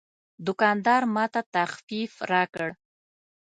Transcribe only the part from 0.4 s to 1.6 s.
دوکاندار ماته